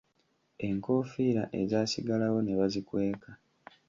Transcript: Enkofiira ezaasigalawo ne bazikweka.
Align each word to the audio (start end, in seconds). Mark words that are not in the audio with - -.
Enkofiira 0.67 1.43
ezaasigalawo 1.61 2.39
ne 2.41 2.53
bazikweka. 2.59 3.29